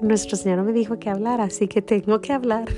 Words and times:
nuestro 0.00 0.36
Señor 0.36 0.62
me 0.62 0.72
dijo 0.72 0.98
que 0.98 1.10
hablar, 1.10 1.40
así 1.40 1.68
que 1.68 1.82
tengo 1.82 2.20
que 2.20 2.32
hablar. 2.32 2.68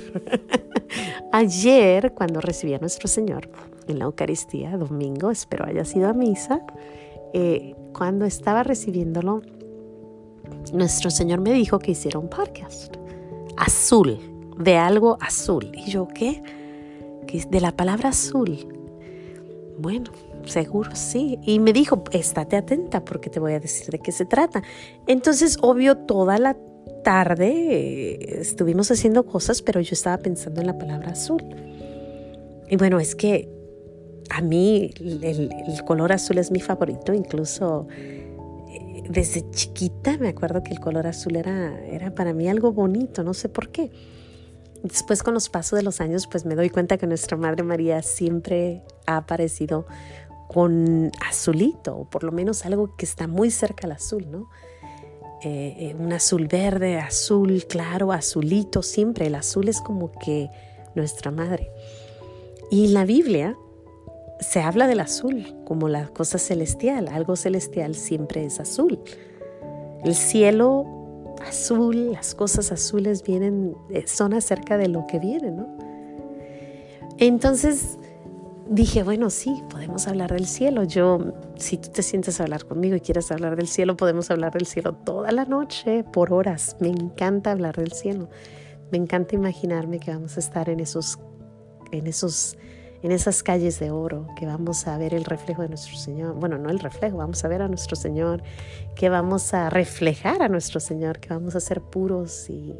Ayer, 1.31 2.13
cuando 2.13 2.41
recibí 2.41 2.73
a 2.73 2.79
nuestro 2.79 3.07
Señor 3.07 3.49
en 3.87 3.99
la 3.99 4.05
Eucaristía, 4.05 4.77
domingo, 4.77 5.31
espero 5.31 5.65
haya 5.65 5.85
sido 5.85 6.09
a 6.09 6.13
misa, 6.13 6.61
eh, 7.33 7.75
cuando 7.93 8.25
estaba 8.25 8.63
recibiéndolo, 8.63 9.41
nuestro 10.73 11.09
Señor 11.09 11.41
me 11.41 11.51
dijo 11.51 11.79
que 11.79 11.91
hiciera 11.91 12.19
un 12.19 12.29
podcast 12.29 12.95
azul, 13.57 14.19
de 14.57 14.77
algo 14.77 15.17
azul. 15.19 15.71
Y 15.73 15.91
yo, 15.91 16.07
¿qué? 16.07 16.41
De 17.49 17.59
la 17.59 17.75
palabra 17.75 18.09
azul. 18.09 18.57
Bueno, 19.77 20.11
seguro 20.45 20.91
sí. 20.95 21.37
Y 21.43 21.59
me 21.59 21.73
dijo, 21.73 22.03
estate 22.11 22.55
atenta 22.55 23.03
porque 23.03 23.29
te 23.29 23.39
voy 23.39 23.53
a 23.53 23.59
decir 23.59 23.89
de 23.89 23.99
qué 23.99 24.11
se 24.11 24.25
trata. 24.25 24.63
Entonces, 25.07 25.57
obvio, 25.61 25.97
toda 25.97 26.37
la 26.37 26.55
tarde 27.07 27.47
eh, 27.47 28.41
estuvimos 28.41 28.91
haciendo 28.91 29.25
cosas, 29.25 29.61
pero 29.61 29.79
yo 29.79 29.93
estaba 29.93 30.17
pensando 30.17 30.59
en 30.59 30.67
la 30.67 30.77
palabra 30.77 31.11
azul. 31.11 31.41
Y 32.69 32.75
bueno, 32.75 32.99
es 32.99 33.15
que 33.15 33.47
a 34.29 34.41
mí 34.41 34.91
el, 34.99 35.49
color 35.85 36.11
azul 36.11 36.37
es 36.37 36.51
mi 36.51 36.59
favorito, 36.59 37.13
incluso 37.13 37.87
eh, 37.89 39.03
desde 39.09 39.49
chiquita 39.51 40.17
me 40.17 40.27
acuerdo 40.27 40.63
que 40.63 40.73
el 40.73 40.81
color 40.81 41.07
azul 41.07 41.37
era, 41.37 41.79
era 41.85 42.13
para 42.13 42.33
mí 42.33 42.49
algo 42.49 42.73
bonito, 42.73 43.23
no 43.23 43.33
sé 43.33 43.47
por 43.47 43.69
qué. 43.69 43.89
Después 44.83 45.23
con 45.23 45.33
los 45.33 45.47
pasos 45.47 45.77
de 45.79 45.83
los 45.83 46.01
años, 46.01 46.27
pues 46.27 46.45
me 46.45 46.55
doy 46.55 46.69
cuenta 46.69 46.97
que 46.97 47.07
nuestra 47.07 47.37
Madre 47.37 47.63
María 47.63 48.01
siempre 48.01 48.83
ha 49.05 49.15
aparecido 49.15 49.87
con 50.49 51.09
azulito, 51.25 51.99
o 51.99 52.09
por 52.09 52.25
lo 52.25 52.33
menos 52.33 52.65
algo 52.65 52.97
que 52.97 53.05
está 53.05 53.27
muy 53.27 53.49
cerca 53.49 53.87
al 53.87 53.93
azul, 53.93 54.29
¿no? 54.29 54.49
Eh, 55.43 55.75
eh, 55.77 55.95
un 55.99 56.11
azul 56.13 56.47
verde, 56.47 56.97
azul 56.97 57.65
claro, 57.67 58.11
azulito, 58.11 58.81
siempre 58.81 59.27
el 59.27 59.35
azul 59.35 59.69
es 59.69 59.81
como 59.81 60.11
que 60.11 60.49
nuestra 60.95 61.29
madre. 61.29 61.69
Y 62.71 62.85
en 62.85 62.93
la 62.95 63.05
Biblia 63.05 63.55
se 64.39 64.61
habla 64.61 64.87
del 64.87 64.99
azul 64.99 65.55
como 65.63 65.89
la 65.89 66.07
cosa 66.07 66.39
celestial, 66.39 67.07
algo 67.07 67.35
celestial 67.35 67.93
siempre 67.93 68.45
es 68.45 68.59
azul. 68.59 68.99
El 70.03 70.15
cielo 70.15 70.85
azul, 71.47 72.13
las 72.13 72.33
cosas 72.33 72.71
azules 72.71 73.23
vienen, 73.23 73.75
eh, 73.91 74.05
son 74.07 74.33
acerca 74.33 74.77
de 74.77 74.87
lo 74.87 75.05
que 75.05 75.19
viene, 75.19 75.51
¿no? 75.51 75.67
Entonces, 77.19 77.97
dije, 78.69 79.03
bueno, 79.03 79.29
sí, 79.29 79.63
podemos 79.69 80.07
hablar 80.07 80.31
del 80.31 80.47
cielo. 80.47 80.83
Yo, 80.83 81.33
si 81.55 81.77
tú 81.77 81.89
te 81.89 82.03
sientes 82.03 82.39
a 82.39 82.43
hablar 82.43 82.65
conmigo 82.65 82.95
y 82.95 83.01
quieres 83.01 83.31
hablar 83.31 83.55
del 83.55 83.67
cielo, 83.67 83.97
podemos 83.97 84.31
hablar 84.31 84.53
del 84.53 84.65
cielo 84.65 84.93
toda 84.93 85.31
la 85.31 85.45
noche, 85.45 86.03
por 86.03 86.33
horas. 86.33 86.75
Me 86.79 86.89
encanta 86.89 87.51
hablar 87.51 87.75
del 87.75 87.91
cielo. 87.91 88.29
Me 88.91 88.97
encanta 88.97 89.35
imaginarme 89.35 89.99
que 89.99 90.11
vamos 90.11 90.37
a 90.37 90.39
estar 90.39 90.69
en 90.69 90.79
esos, 90.79 91.19
en 91.91 92.07
esos 92.07 92.57
en 93.03 93.11
esas 93.11 93.43
calles 93.43 93.79
de 93.79 93.91
oro, 93.91 94.27
que 94.37 94.45
vamos 94.45 94.87
a 94.87 94.97
ver 94.97 95.13
el 95.13 95.23
reflejo 95.23 95.61
de 95.61 95.69
nuestro 95.69 95.95
Señor. 95.95 96.33
Bueno, 96.35 96.57
no 96.57 96.69
el 96.69 96.79
reflejo, 96.79 97.17
vamos 97.17 97.43
a 97.45 97.47
ver 97.47 97.61
a 97.61 97.67
nuestro 97.67 97.95
Señor, 97.95 98.41
que 98.95 99.09
vamos 99.09 99.53
a 99.53 99.69
reflejar 99.69 100.41
a 100.41 100.49
nuestro 100.49 100.79
Señor, 100.79 101.19
que 101.19 101.29
vamos 101.29 101.55
a 101.55 101.59
ser 101.59 101.81
puros 101.81 102.49
y, 102.49 102.73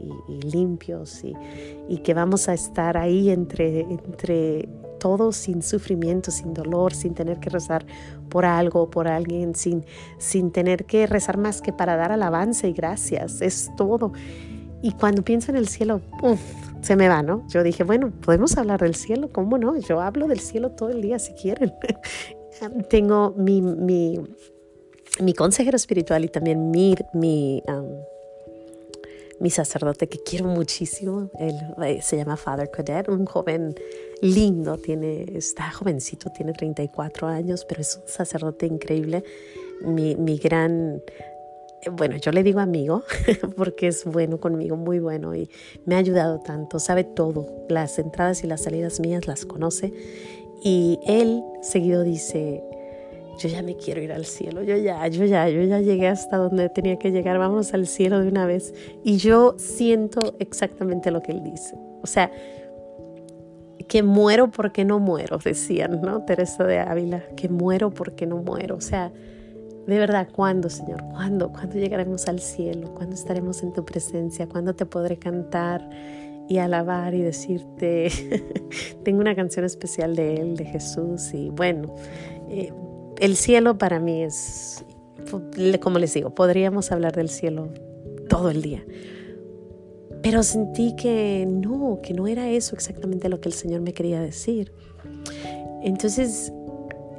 limpios 0.43 1.23
y, 1.23 1.97
que 1.99 2.13
vamos 2.13 2.49
a 2.49 2.53
estar 2.53 2.97
ahí 2.97 3.29
entre, 3.29 3.81
entre 3.81 4.67
todos 5.07 5.37
sin 5.37 5.61
sufrimiento, 5.61 6.31
sin 6.31 6.53
dolor, 6.53 6.93
sin 6.93 7.13
tener 7.13 7.39
que 7.39 7.49
rezar 7.49 7.85
por 8.27 8.43
algo 8.43 8.81
o 8.81 8.89
por 8.89 9.07
alguien, 9.07 9.55
sin, 9.55 9.85
sin 10.17 10.51
tener 10.51 10.83
que 10.83 11.07
rezar 11.07 11.37
más 11.37 11.61
que 11.61 11.71
para 11.71 11.95
dar 11.95 12.11
alabanza 12.11 12.67
y 12.67 12.73
gracias. 12.73 13.41
Es 13.41 13.71
todo. 13.77 14.11
Y 14.81 14.91
cuando 14.91 15.21
pienso 15.23 15.49
en 15.49 15.55
el 15.55 15.69
cielo, 15.69 16.01
uff, 16.21 16.41
se 16.81 16.97
me 16.97 17.07
va, 17.07 17.23
¿no? 17.23 17.47
Yo 17.47 17.63
dije, 17.63 17.85
bueno, 17.85 18.11
podemos 18.19 18.57
hablar 18.57 18.81
del 18.81 18.95
cielo, 18.95 19.29
¿cómo 19.31 19.57
no? 19.57 19.77
Yo 19.77 20.01
hablo 20.01 20.27
del 20.27 20.41
cielo 20.41 20.71
todo 20.71 20.89
el 20.89 21.01
día 21.01 21.19
si 21.19 21.31
quieren. 21.35 21.73
Tengo 22.89 23.33
mi, 23.37 23.61
mi, 23.61 24.19
mi, 25.21 25.33
consejero 25.33 25.77
espiritual 25.77 26.25
y 26.25 26.27
también 26.27 26.69
mi, 26.69 26.95
mi, 27.13 27.63
mi 29.39 29.49
sacerdote 29.49 30.07
que 30.07 30.19
quiero 30.19 30.45
muchísimo. 30.45 31.29
Él 31.39 31.55
eh, 31.83 32.01
se 32.01 32.17
llama 32.17 32.37
Father 32.37 32.69
Cadet, 32.71 33.09
un 33.09 33.25
joven 33.25 33.75
lindo, 34.21 34.77
tiene, 34.77 35.25
está 35.35 35.71
jovencito, 35.71 36.31
tiene 36.31 36.53
34 36.53 37.27
años, 37.27 37.65
pero 37.67 37.81
es 37.81 37.97
un 37.97 38.07
sacerdote 38.07 38.65
increíble. 38.65 39.23
Mi, 39.81 40.15
mi 40.15 40.37
gran 40.37 41.01
bueno, 41.91 42.17
yo 42.17 42.31
le 42.31 42.43
digo 42.43 42.59
amigo 42.59 43.03
porque 43.55 43.87
es 43.87 44.03
bueno 44.03 44.39
conmigo, 44.39 44.75
muy 44.75 44.99
bueno 44.99 45.35
y 45.35 45.49
me 45.85 45.95
ha 45.95 45.99
ayudado 45.99 46.39
tanto, 46.39 46.79
sabe 46.79 47.03
todo, 47.03 47.47
las 47.69 47.99
entradas 47.99 48.43
y 48.43 48.47
las 48.47 48.63
salidas 48.63 48.99
mías 48.99 49.27
las 49.27 49.45
conoce 49.45 49.93
y 50.63 50.99
él 51.05 51.43
seguido 51.61 52.03
dice, 52.03 52.63
yo 53.37 53.49
ya 53.49 53.61
me 53.61 53.75
quiero 53.75 54.01
ir 54.01 54.11
al 54.11 54.25
cielo, 54.25 54.63
yo 54.63 54.75
ya, 54.77 55.07
yo 55.07 55.25
ya, 55.25 55.49
yo 55.49 55.63
ya 55.63 55.79
llegué 55.79 56.07
hasta 56.07 56.37
donde 56.37 56.69
tenía 56.69 56.97
que 56.97 57.11
llegar, 57.11 57.37
vamos 57.37 57.73
al 57.73 57.87
cielo 57.87 58.19
de 58.19 58.27
una 58.27 58.45
vez 58.45 58.73
y 59.03 59.17
yo 59.17 59.55
siento 59.57 60.35
exactamente 60.39 61.11
lo 61.11 61.21
que 61.21 61.31
él 61.31 61.43
dice, 61.43 61.75
o 62.01 62.07
sea, 62.07 62.31
que 63.87 64.03
muero 64.03 64.51
porque 64.51 64.83
no 64.85 64.99
muero, 64.99 65.37
decían, 65.37 66.01
¿no? 66.01 66.23
Teresa 66.23 66.65
de 66.65 66.79
Ávila, 66.79 67.23
que 67.35 67.47
muero 67.47 67.91
porque 67.91 68.25
no 68.25 68.37
muero, 68.37 68.75
o 68.75 68.81
sea, 68.81 69.11
de 69.87 69.97
verdad, 69.97 70.27
¿cuándo, 70.29 70.69
Señor? 70.69 71.01
¿Cuándo? 71.11 71.49
¿Cuándo 71.49 71.75
llegaremos 71.75 72.27
al 72.27 72.41
cielo? 72.41 72.93
¿Cuándo 72.93 73.15
estaremos 73.15 73.63
en 73.63 73.71
tu 73.71 73.85
presencia? 73.85 74.45
¿Cuándo 74.45 74.75
te 74.75 74.85
podré 74.85 75.17
cantar 75.17 75.89
y 76.49 76.57
alabar 76.57 77.13
y 77.13 77.21
decirte? 77.21 78.09
Tengo 79.05 79.21
una 79.21 79.33
canción 79.33 79.63
especial 79.63 80.13
de 80.17 80.35
Él, 80.35 80.57
de 80.57 80.65
Jesús. 80.65 81.33
Y 81.33 81.51
bueno, 81.51 81.95
eh, 82.49 82.73
el 83.19 83.35
cielo 83.35 83.77
para 83.77 83.99
mí 83.99 84.23
es, 84.23 84.85
como 85.81 85.99
les 85.99 86.13
digo, 86.13 86.33
podríamos 86.33 86.91
hablar 86.91 87.15
del 87.15 87.29
cielo 87.29 87.69
todo 88.29 88.49
el 88.49 88.61
día. 88.61 88.85
Pero 90.21 90.43
sentí 90.43 90.95
que 90.95 91.45
no, 91.47 91.99
que 92.01 92.13
no 92.13 92.27
era 92.27 92.49
eso 92.49 92.75
exactamente 92.75 93.29
lo 93.29 93.39
que 93.39 93.49
el 93.49 93.53
Señor 93.53 93.81
me 93.81 93.93
quería 93.93 94.19
decir. 94.19 94.73
Entonces 95.83 96.51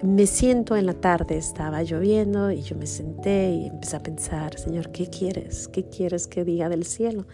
me 0.02 0.26
siento 0.26 0.76
en 0.76 0.86
la 0.86 0.94
tarde, 0.94 1.36
estaba 1.36 1.82
lloviendo 1.82 2.50
y 2.50 2.62
yo 2.62 2.76
me 2.76 2.86
senté 2.86 3.50
y 3.50 3.66
empecé 3.66 3.96
a 3.96 4.02
pensar, 4.02 4.58
Señor, 4.58 4.90
¿qué 4.90 5.08
quieres? 5.08 5.68
¿Qué 5.68 5.84
quieres 5.84 6.26
que 6.26 6.44
diga 6.44 6.68
del 6.68 6.84
cielo? 6.84 7.26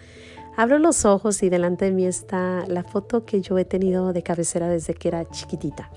Abro 0.56 0.78
los 0.78 1.04
ojos 1.04 1.42
y 1.42 1.48
delante 1.48 1.86
de 1.86 1.90
mí 1.90 2.06
está 2.06 2.64
la 2.68 2.84
foto 2.84 3.24
que 3.24 3.40
yo 3.40 3.58
he 3.58 3.64
tenido 3.64 4.12
de 4.12 4.22
cabecera 4.22 4.68
desde 4.68 4.94
que 4.94 5.08
era 5.08 5.28
chiquitita. 5.28 5.90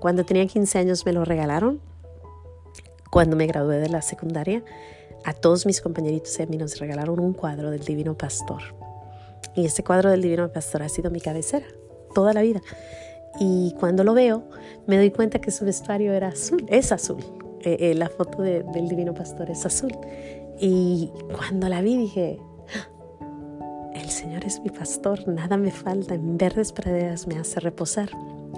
Cuando 0.00 0.24
tenía 0.24 0.46
15 0.46 0.78
años 0.78 1.04
me 1.06 1.12
lo 1.12 1.24
regalaron. 1.24 1.80
Cuando 3.10 3.36
me 3.36 3.46
gradué 3.46 3.78
de 3.78 3.88
la 3.88 4.02
secundaria, 4.02 4.62
a 5.24 5.32
todos 5.32 5.66
mis 5.66 5.80
compañeritos 5.80 6.38
y 6.38 6.42
a 6.42 6.46
mí 6.46 6.56
nos 6.56 6.78
regalaron 6.78 7.18
un 7.20 7.32
cuadro 7.32 7.70
del 7.70 7.80
Divino 7.80 8.16
Pastor. 8.16 8.62
Y 9.54 9.66
ese 9.66 9.82
cuadro 9.82 10.10
del 10.10 10.22
Divino 10.22 10.50
Pastor 10.52 10.82
ha 10.82 10.88
sido 10.88 11.10
mi 11.10 11.20
cabecera 11.20 11.66
toda 12.14 12.32
la 12.32 12.42
vida. 12.42 12.60
Y 13.40 13.74
cuando 13.78 14.04
lo 14.04 14.14
veo, 14.14 14.44
me 14.86 14.96
doy 14.96 15.10
cuenta 15.10 15.40
que 15.40 15.50
su 15.50 15.64
vestuario 15.64 16.12
era 16.12 16.28
azul, 16.28 16.64
es 16.68 16.92
azul. 16.92 17.24
Eh, 17.62 17.76
eh, 17.80 17.94
la 17.94 18.08
foto 18.08 18.42
del 18.42 18.88
Divino 18.88 19.14
Pastor 19.14 19.50
es 19.50 19.64
azul. 19.66 19.92
Y 20.60 21.10
cuando 21.34 21.68
la 21.68 21.80
vi 21.82 21.96
dije, 21.96 22.38
ah, 22.74 23.90
el 23.94 24.10
Señor 24.10 24.44
es 24.44 24.60
mi 24.60 24.70
pastor, 24.70 25.28
nada 25.28 25.56
me 25.56 25.70
falta, 25.70 26.14
en 26.14 26.36
verdes 26.36 26.72
praderas 26.72 27.26
me 27.26 27.38
hace 27.38 27.60
reposar, 27.60 28.10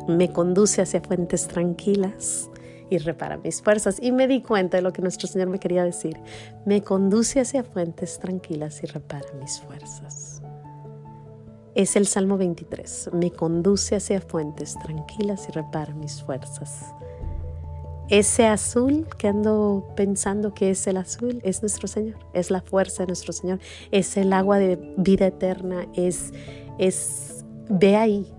me 0.08 0.32
conduce 0.32 0.82
hacia 0.82 1.00
fuentes 1.00 1.48
tranquilas 1.48 2.50
y 2.90 2.98
repara 2.98 3.36
mis 3.38 3.62
fuerzas. 3.62 3.98
Y 4.00 4.12
me 4.12 4.26
di 4.26 4.42
cuenta 4.42 4.76
de 4.76 4.82
lo 4.82 4.92
que 4.92 5.02
nuestro 5.02 5.28
Señor 5.28 5.48
me 5.48 5.58
quería 5.58 5.84
decir, 5.84 6.16
me 6.66 6.82
conduce 6.82 7.40
hacia 7.40 7.64
fuentes 7.64 8.18
tranquilas 8.18 8.82
y 8.82 8.86
repara 8.86 9.26
mis 9.40 9.60
fuerzas 9.60 10.40
es 11.74 11.96
el 11.96 12.06
Salmo 12.06 12.36
23. 12.36 13.10
Me 13.12 13.30
conduce 13.30 13.96
hacia 13.96 14.20
fuentes 14.20 14.76
tranquilas 14.82 15.46
y 15.48 15.52
repara 15.52 15.94
mis 15.94 16.22
fuerzas. 16.22 16.94
Ese 18.08 18.46
azul 18.46 19.06
que 19.18 19.28
ando 19.28 19.86
pensando 19.94 20.52
que 20.52 20.70
es 20.70 20.86
el 20.88 20.96
azul 20.96 21.40
es 21.44 21.62
nuestro 21.62 21.86
Señor, 21.86 22.18
es 22.32 22.50
la 22.50 22.60
fuerza 22.60 23.04
de 23.04 23.08
nuestro 23.08 23.32
Señor, 23.32 23.60
es 23.92 24.16
el 24.16 24.32
agua 24.32 24.58
de 24.58 24.94
vida 24.96 25.28
eterna, 25.28 25.86
es, 25.94 26.32
es, 26.78 27.44
ve 27.68 27.96
ahí 27.96 28.34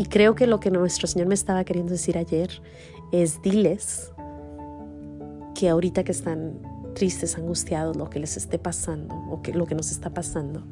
Y 0.00 0.06
creo 0.06 0.34
que 0.34 0.46
lo 0.46 0.60
que 0.60 0.70
nuestro 0.70 1.06
Señor 1.06 1.28
me 1.28 1.34
estaba 1.34 1.62
queriendo 1.62 1.92
decir 1.92 2.16
ayer 2.16 2.62
es 3.12 3.42
diles 3.42 4.10
que 5.54 5.68
ahorita 5.68 6.04
que 6.04 6.12
están 6.12 6.58
tristes, 6.94 7.36
angustiados, 7.36 7.98
lo 7.98 8.08
que 8.08 8.18
les 8.18 8.38
esté 8.38 8.58
pasando 8.58 9.14
o 9.30 9.42
que 9.42 9.52
lo 9.52 9.66
que 9.66 9.74
nos 9.74 9.90
está 9.90 10.08
pasando, 10.08 10.62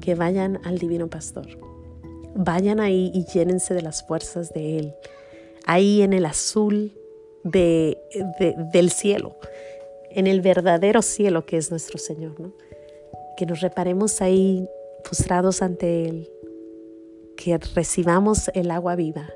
que 0.00 0.16
vayan 0.16 0.58
al 0.64 0.78
divino 0.80 1.06
pastor. 1.06 1.46
Vayan 2.34 2.80
ahí 2.80 3.12
y 3.14 3.24
llénense 3.24 3.72
de 3.72 3.82
las 3.82 4.04
fuerzas 4.04 4.52
de 4.52 4.80
Él, 4.80 4.94
ahí 5.64 6.02
en 6.02 6.12
el 6.12 6.26
azul 6.26 6.92
de, 7.44 7.98
del 8.72 8.90
cielo, 8.90 9.36
en 10.10 10.26
el 10.26 10.40
verdadero 10.40 11.02
cielo 11.02 11.46
que 11.46 11.56
es 11.56 11.70
nuestro 11.70 11.98
Señor, 11.98 12.40
¿no? 12.40 12.52
Que 13.36 13.46
nos 13.46 13.60
reparemos 13.60 14.20
ahí 14.22 14.68
postrados 15.08 15.62
ante 15.62 16.08
Él, 16.08 16.31
que 17.42 17.58
recibamos 17.74 18.50
el 18.54 18.70
agua 18.70 18.94
viva, 18.94 19.28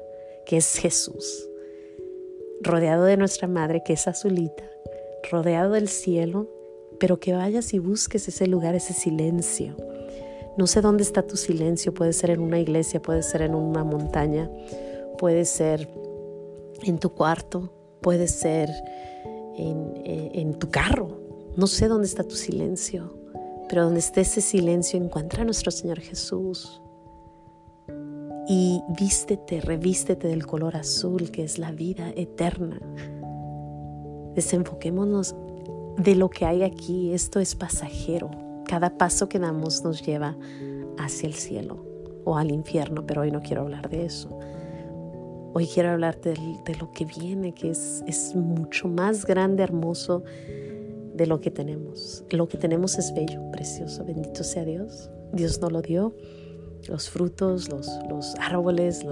que 0.44 0.58
es 0.58 0.76
Jesús, 0.76 1.49
rodeado 2.61 3.05
de 3.05 3.17
nuestra 3.17 3.49
Madre, 3.49 3.82
que 3.85 3.94
es 3.94 4.06
azulita, 4.06 4.62
rodeado 5.29 5.73
del 5.73 5.88
cielo, 5.88 6.49
pero 7.00 7.19
que 7.19 7.32
vayas 7.32 7.75
y 7.75 7.81
busques 7.81 8.29
ese 8.29 8.47
lugar, 8.47 8.76
ese 8.76 8.93
silencio. 8.93 9.76
No 10.56 10.69
sé 10.69 10.82
dónde 10.82 11.03
está 11.03 11.23
tu 11.23 11.37
silencio, 11.37 11.93
puede 11.93 12.12
ser 12.12 12.31
en 12.31 12.41
una 12.41 12.61
iglesia, 12.61 13.03
puede 13.03 13.25
ser 13.25 13.43
en 13.43 13.56
una 13.56 13.82
montaña, 13.82 14.49
puede 15.19 15.44
ser 15.44 15.88
en 16.85 16.99
tu 16.99 17.11
cuarto, 17.11 17.73
puede 18.02 18.29
ser 18.29 18.70
en, 19.56 20.55
tu 20.61 20.70
carro. 20.70 21.09
No 21.56 21.67
sé 21.67 21.88
dónde 21.88 22.06
está 22.06 22.23
tu 22.23 22.37
silencio, 22.37 23.19
pero 23.69 23.82
donde 23.82 23.99
esté 23.99 24.20
ese 24.20 24.41
silencio 24.41 24.97
encuentra 24.97 25.43
a 25.43 25.44
nuestro 25.44 25.73
Señor 25.73 25.99
Jesús. 25.99 26.81
Y 28.48 28.82
vístete, 28.88 29.60
revístete 29.60 30.28
del 30.28 30.46
color 30.46 30.76
azul 30.76 31.31
que 31.31 31.43
es 31.43 31.58
la 31.58 31.72
vida 31.72 32.12
eterna. 32.16 32.81
Desenfoquémonos 34.34 35.34
de 35.98 36.14
lo 36.14 36.31
que 36.31 36.44
hay 36.44 36.62
aquí. 36.62 37.12
Esto 37.12 37.40
es 37.40 37.54
pasajero. 37.54 38.31
Cada 38.64 38.96
paso 38.96 39.28
que 39.28 39.38
damos 39.38 39.82
nos 39.82 40.04
lleva 40.04 40.37
hacia 40.98 41.26
el 41.26 41.34
cielo 41.34 41.84
o 42.25 42.37
al 42.37 42.50
infierno, 42.50 43.06
pero 43.06 43.22
hoy 43.22 43.31
no 43.31 43.43
quiero 43.43 43.62
hablar 43.62 43.88
de 43.88 44.04
eso. 44.04 44.28
Hoy 45.54 45.66
quiero 45.66 45.90
hablarte 45.90 46.34
de, 46.64 46.75
lo 46.75 46.92
que 46.92 47.06
viene, 47.06 47.52
que 47.52 47.70
es, 47.70 48.04
es 48.06 48.34
mucho 48.34 48.88
más 48.88 49.25
grande, 49.25 49.62
hermoso 49.62 50.22
de 51.14 51.26
lo 51.26 51.40
que 51.40 51.50
tenemos. 51.50 52.25
Lo 52.31 52.46
que 52.46 52.58
tenemos 52.58 52.99
es 52.99 53.14
bello, 53.14 53.40
precioso, 53.50 54.04
bendito 54.04 54.44
sea 54.44 54.64
Dios. 54.64 55.10
Dios 55.32 55.60
nos 55.60 55.72
lo 55.72 55.81
dio. 55.81 56.14
Los 56.88 57.11
frutos, 57.11 57.69
los, 57.69 57.88
los 58.09 58.35
árboles, 58.37 59.05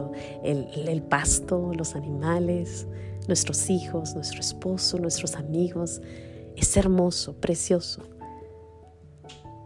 el, 0.43 0.69
el 0.89 1.03
pasto, 1.03 1.73
los 1.75 1.95
animales, 1.95 2.87
nuestros 3.27 3.71
hijos, 3.71 4.15
nuestro 4.15 4.41
esposo, 4.41 4.99
nuestros 4.99 5.35
amigos. 5.35 6.01
Es 6.57 6.77
hermoso, 6.77 7.35
precioso. 7.41 8.03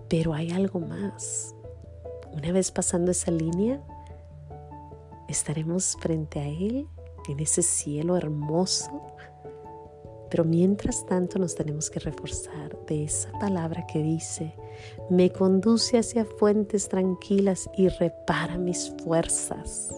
Pero 0.08 0.32
hay 0.32 0.50
algo 0.50 0.80
más. 0.80 1.54
Una 2.32 2.52
vez 2.52 2.70
pasando 2.70 3.10
esa 3.10 3.30
línea, 3.30 3.82
estaremos 5.28 5.96
frente 6.00 6.40
a 6.40 6.46
Él 6.46 6.88
en 7.28 7.40
ese 7.40 7.62
cielo 7.62 8.16
hermoso. 8.16 8.90
Pero 10.30 10.44
mientras 10.44 11.06
tanto 11.06 11.38
nos 11.38 11.54
tenemos 11.54 11.90
que 11.90 12.00
reforzar 12.00 12.76
de 12.86 13.04
esa 13.04 13.30
palabra 13.38 13.86
que 13.86 14.02
dice, 14.02 14.54
me 15.10 15.30
conduce 15.30 15.98
hacia 15.98 16.24
fuentes 16.24 16.88
tranquilas 16.88 17.68
y 17.76 17.88
repara 17.88 18.58
mis 18.58 18.94
fuerzas. 19.02 19.94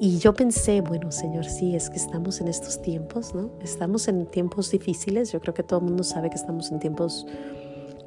Y 0.00 0.18
yo 0.18 0.34
pensé, 0.34 0.80
bueno, 0.80 1.12
Señor, 1.12 1.44
sí, 1.44 1.76
es 1.76 1.88
que 1.88 1.96
estamos 1.96 2.40
en 2.40 2.48
estos 2.48 2.82
tiempos, 2.82 3.34
¿no? 3.34 3.50
Estamos 3.60 4.08
en 4.08 4.26
tiempos 4.26 4.70
difíciles, 4.70 5.32
yo 5.32 5.40
creo 5.40 5.54
que 5.54 5.62
todo 5.62 5.80
el 5.80 5.86
mundo 5.86 6.02
sabe 6.02 6.30
que 6.30 6.36
estamos 6.36 6.70
en 6.72 6.80
tiempos 6.80 7.26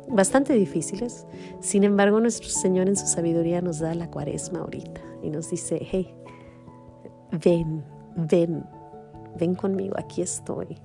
bastante 0.09 0.53
difíciles. 0.53 1.25
Sin 1.59 1.83
embargo, 1.83 2.19
nuestro 2.19 2.49
Señor 2.49 2.87
en 2.87 2.95
su 2.95 3.07
sabiduría 3.07 3.61
nos 3.61 3.79
da 3.79 3.95
la 3.95 4.09
cuaresma 4.09 4.59
ahorita 4.59 5.01
y 5.23 5.29
nos 5.29 5.49
dice, 5.49 5.79
hey, 5.89 6.13
ven, 7.31 7.83
ven, 8.15 8.65
ven 9.37 9.55
conmigo, 9.55 9.95
aquí 9.97 10.21
estoy. 10.21 10.77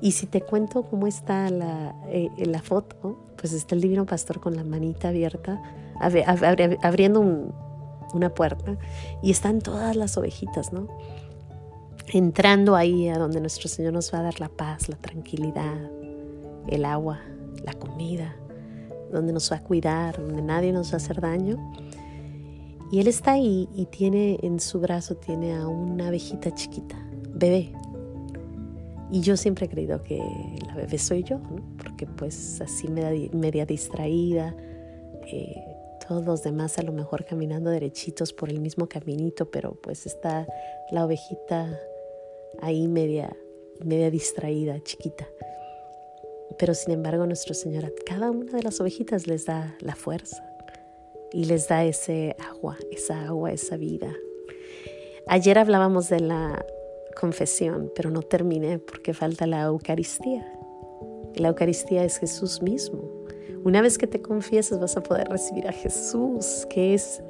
Y 0.00 0.12
si 0.12 0.26
te 0.26 0.42
cuento 0.42 0.82
cómo 0.82 1.06
está 1.06 1.50
la, 1.50 1.94
eh, 2.08 2.28
la 2.44 2.60
foto, 2.60 3.18
pues 3.36 3.52
está 3.52 3.74
el 3.74 3.80
divino 3.80 4.04
pastor 4.06 4.40
con 4.40 4.54
la 4.56 4.64
manita 4.64 5.08
abierta, 5.08 5.62
abriendo 6.82 7.20
una 8.12 8.34
puerta 8.34 8.76
y 9.22 9.30
están 9.30 9.60
todas 9.60 9.96
las 9.96 10.16
ovejitas, 10.16 10.72
¿no? 10.72 10.88
Entrando 12.08 12.76
ahí 12.76 13.08
a 13.08 13.18
donde 13.18 13.40
nuestro 13.40 13.68
Señor 13.68 13.92
nos 13.92 14.12
va 14.12 14.20
a 14.20 14.22
dar 14.22 14.40
la 14.40 14.48
paz, 14.48 14.88
la 14.88 14.96
tranquilidad, 14.96 15.90
el 16.68 16.84
agua, 16.84 17.20
la 17.64 17.74
comida, 17.74 18.36
donde 19.12 19.32
nos 19.32 19.50
va 19.50 19.56
a 19.56 19.62
cuidar, 19.62 20.20
donde 20.20 20.42
nadie 20.42 20.72
nos 20.72 20.90
va 20.90 20.94
a 20.94 20.96
hacer 20.96 21.20
daño. 21.20 21.72
Y 22.90 23.00
él 23.00 23.08
está 23.08 23.32
ahí 23.32 23.68
y 23.74 23.86
tiene 23.86 24.38
en 24.42 24.60
su 24.60 24.78
brazo 24.78 25.16
tiene 25.16 25.56
a 25.56 25.66
una 25.66 26.08
abejita 26.08 26.54
chiquita, 26.54 26.96
bebé. 27.36 27.72
Y 29.10 29.20
yo 29.20 29.36
siempre 29.36 29.66
he 29.66 29.68
creído 29.68 30.02
que 30.02 30.20
la 30.66 30.74
bebé 30.74 30.98
soy 30.98 31.22
yo, 31.22 31.38
porque 31.82 32.06
pues 32.06 32.60
así 32.60 32.88
media, 32.88 33.30
media 33.32 33.64
distraída, 33.64 34.54
eh, 35.26 35.76
todos 36.06 36.24
los 36.24 36.42
demás 36.42 36.78
a 36.78 36.82
lo 36.82 36.92
mejor 36.92 37.24
caminando 37.24 37.70
derechitos 37.70 38.32
por 38.32 38.50
el 38.50 38.60
mismo 38.60 38.88
caminito, 38.88 39.50
pero 39.50 39.74
pues 39.80 40.06
está 40.06 40.46
la 40.90 41.04
ovejita 41.04 41.78
ahí 42.60 42.88
media, 42.88 43.36
media 43.84 44.10
distraída, 44.10 44.82
chiquita. 44.82 45.26
Pero 46.58 46.74
sin 46.74 46.92
embargo 46.94 47.26
nuestro 47.26 47.54
Señor 47.54 47.84
a 47.84 47.92
cada 48.04 48.30
una 48.30 48.52
de 48.52 48.62
las 48.62 48.80
ovejitas 48.80 49.26
les 49.26 49.46
da 49.46 49.76
la 49.80 49.94
fuerza 49.94 50.42
y 51.32 51.44
les 51.44 51.68
da 51.68 51.84
ese 51.84 52.36
agua, 52.48 52.76
esa 52.90 53.26
agua, 53.26 53.52
esa 53.52 53.76
vida. 53.76 54.12
Ayer 55.28 55.58
hablábamos 55.58 56.08
de 56.08 56.20
la 56.20 56.64
confesión, 57.16 57.90
pero 57.96 58.10
no 58.10 58.22
terminé 58.22 58.78
porque 58.78 59.12
falta 59.12 59.46
la 59.46 59.62
Eucaristía. 59.62 60.46
La 61.34 61.48
Eucaristía 61.48 62.04
es 62.04 62.18
Jesús 62.18 62.62
mismo. 62.62 63.02
Una 63.64 63.82
vez 63.82 63.98
que 63.98 64.06
te 64.06 64.22
confiesas 64.22 64.78
vas 64.78 64.96
a 64.96 65.02
poder 65.02 65.28
recibir 65.28 65.66
a 65.66 65.72
Jesús, 65.72 66.66
que 66.70 66.94
es, 66.94 67.20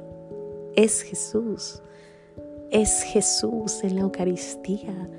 es 0.75 1.01
Jesús. 1.01 1.81
Es 2.69 3.01
Jesús 3.01 3.83
en 3.83 3.95
la 3.95 4.01
Eucaristía. 4.01 5.09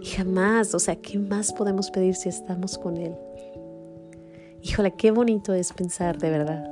Y 0.00 0.06
jamás, 0.06 0.74
o 0.74 0.78
sea, 0.78 0.96
¿qué 0.96 1.18
más 1.18 1.52
podemos 1.52 1.90
pedir 1.90 2.14
si 2.14 2.28
estamos 2.28 2.78
con 2.78 2.96
Él? 2.96 3.14
Híjole, 4.62 4.94
qué 4.96 5.10
bonito 5.10 5.52
es 5.52 5.72
pensar 5.72 6.18
de 6.18 6.30
verdad 6.30 6.64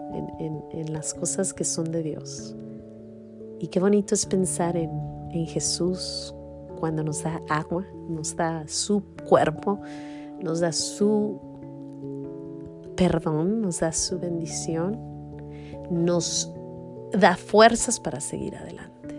en, 0.73 0.93
las 0.93 1.15
cosas 1.15 1.53
que 1.53 1.65
son 1.65 1.93
de 1.93 2.03
Dios. 2.03 2.55
Y 3.61 3.69
qué 3.69 3.79
bonito 3.79 4.15
es 4.15 4.27
pensar 4.27 4.77
en, 4.77 4.91
en 5.33 5.47
Jesús 5.47 6.35
cuando 6.85 7.03
nos 7.03 7.23
da 7.23 7.41
agua, 7.49 7.87
nos 8.11 8.37
da 8.37 8.69
su 8.69 9.03
cuerpo, 9.27 9.81
nos 10.43 10.61
da 10.61 10.71
su 10.71 11.41
perdón, 12.95 13.63
nos 13.63 13.81
da 13.81 13.91
su 13.91 14.19
bendición, 14.19 15.01
nos 15.91 16.53
da 17.11 17.39
fuerzas 17.39 17.99
para 17.99 18.21
seguir 18.21 18.55
adelante. 18.55 19.17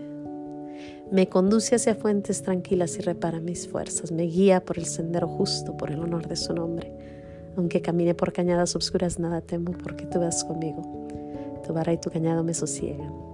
Me 1.10 1.28
conduce 1.28 1.74
hacia 1.74 1.96
fuentes 1.96 2.40
tranquilas 2.42 2.96
y 2.98 3.00
repara 3.00 3.40
mis 3.40 3.66
fuerzas. 3.66 4.12
Me 4.12 4.22
guía 4.22 4.64
por 4.64 4.78
el 4.78 4.86
sendero 4.86 5.26
justo, 5.26 5.76
por 5.76 5.90
el 5.90 5.98
honor 5.98 6.28
de 6.28 6.36
su 6.36 6.54
nombre. 6.54 6.92
Aunque 7.56 7.82
camine 7.82 8.14
por 8.14 8.32
cañadas 8.32 8.76
obscuras, 8.76 9.18
nada 9.18 9.40
temo 9.40 9.72
porque 9.72 10.06
tú 10.06 10.20
vas 10.20 10.44
conmigo. 10.44 11.08
Tu 11.66 11.72
vara 11.72 11.92
y 11.92 11.98
tu 11.98 12.12
cañado 12.12 12.44
me 12.44 12.54
sosiegan. 12.54 13.25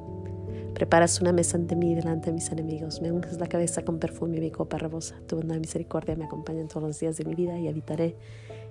Preparas 0.82 1.20
una 1.20 1.32
mesa 1.32 1.56
ante 1.56 1.76
mí 1.76 1.94
delante 1.94 2.30
de 2.30 2.32
mis 2.32 2.50
enemigos. 2.50 3.00
Me 3.00 3.12
unges 3.12 3.38
la 3.38 3.46
cabeza 3.46 3.84
con 3.84 4.00
perfume 4.00 4.38
y 4.38 4.40
mi 4.40 4.50
copa 4.50 4.78
rebosa. 4.78 5.14
Tu 5.28 5.36
bondad 5.36 5.54
y 5.54 5.60
misericordia 5.60 6.16
me 6.16 6.24
acompañan 6.24 6.66
todos 6.66 6.82
los 6.82 6.98
días 6.98 7.16
de 7.16 7.24
mi 7.24 7.36
vida 7.36 7.56
y 7.56 7.68
habitaré 7.68 8.16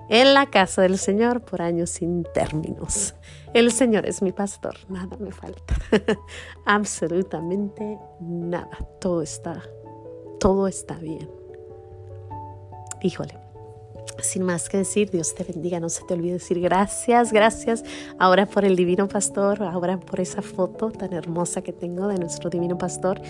en 0.09 0.33
la 0.33 0.47
casa 0.47 0.81
del 0.81 0.97
Señor 0.97 1.39
por 1.39 1.61
años 1.61 1.89
sin 1.89 2.25
términos. 2.33 3.15
El 3.53 3.71
Señor 3.71 4.05
es 4.05 4.21
mi 4.21 4.33
pastor, 4.33 4.75
nada 4.89 5.15
me 5.21 5.31
falta, 5.31 5.73
absolutamente 6.65 7.97
nada, 8.19 8.77
todo 8.99 9.21
está, 9.21 9.63
todo 10.37 10.67
está 10.67 10.95
bien. 10.95 11.29
Híjole, 13.01 13.37
sin 14.19 14.43
más 14.43 14.69
que 14.69 14.77
decir, 14.77 15.09
Dios 15.09 15.33
te 15.35 15.43
bendiga, 15.43 15.79
no 15.79 15.89
se 15.89 16.03
te 16.03 16.13
olvide 16.13 16.33
decir 16.33 16.59
gracias, 16.59 17.31
gracias 17.33 17.83
ahora 18.19 18.45
por 18.45 18.65
el 18.65 18.75
Divino 18.75 19.07
Pastor, 19.07 19.63
ahora 19.63 19.99
por 19.99 20.19
esa 20.19 20.41
foto 20.41 20.91
tan 20.91 21.13
hermosa 21.13 21.61
que 21.61 21.73
tengo 21.73 22.07
de 22.07 22.17
nuestro 22.17 22.49
Divino 22.49 22.77
Pastor, 22.77 23.21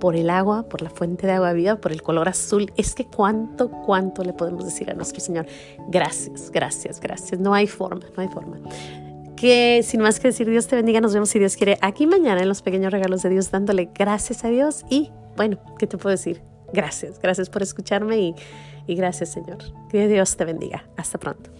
por 0.00 0.16
el 0.16 0.30
agua, 0.30 0.64
por 0.64 0.82
la 0.82 0.90
fuente 0.90 1.28
de 1.28 1.34
agua 1.34 1.52
viva, 1.52 1.76
por 1.76 1.92
el 1.92 2.02
color 2.02 2.28
azul. 2.28 2.72
Es 2.76 2.94
que 2.94 3.06
cuánto, 3.06 3.70
cuánto 3.70 4.24
le 4.24 4.32
podemos 4.32 4.64
decir 4.64 4.90
a 4.90 4.94
nuestro 4.94 5.20
Señor, 5.20 5.46
gracias, 5.88 6.50
gracias, 6.50 6.98
gracias. 6.98 7.40
No 7.40 7.54
hay 7.54 7.68
forma, 7.68 8.04
no 8.16 8.22
hay 8.22 8.28
forma. 8.28 8.58
Que 9.36 9.82
sin 9.84 10.00
más 10.00 10.18
que 10.18 10.28
decir, 10.28 10.50
Dios 10.50 10.66
te 10.66 10.74
bendiga, 10.74 11.00
nos 11.00 11.14
vemos 11.14 11.28
si 11.28 11.38
Dios 11.38 11.56
quiere 11.56 11.78
aquí 11.82 12.06
mañana 12.06 12.42
en 12.42 12.48
los 12.48 12.62
pequeños 12.62 12.92
regalos 12.92 13.22
de 13.22 13.28
Dios 13.28 13.50
dándole 13.50 13.90
gracias 13.94 14.44
a 14.44 14.48
Dios 14.48 14.84
y 14.90 15.12
bueno, 15.36 15.58
¿qué 15.78 15.86
te 15.86 15.96
puedo 15.96 16.10
decir? 16.10 16.51
Gracias, 16.72 17.20
gracias 17.20 17.50
por 17.50 17.62
escucharme 17.62 18.34
y, 18.86 18.94
gracias 18.94 19.30
Señor. 19.30 19.58
Que 19.90 20.08
Dios 20.08 20.36
te 20.36 20.44
bendiga. 20.44 20.84
Hasta 20.96 21.18
pronto. 21.18 21.51